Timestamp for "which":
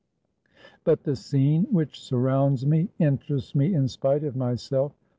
1.69-1.99